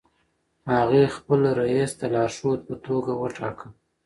هغې 0.73 1.03
خپل 1.15 1.41
رییس 1.59 1.91
د 1.99 2.01
لارښود 2.13 2.59
په 2.67 2.75
توګه 2.85 3.11
وټاکه. 3.21 3.67